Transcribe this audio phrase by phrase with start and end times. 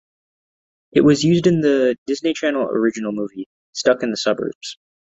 [0.93, 4.79] It was used in the Disney Channel Original Movie "Stuck in the Suburbs".